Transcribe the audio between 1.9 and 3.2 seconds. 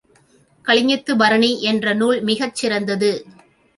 நூல் மிகச் சிறந்தது.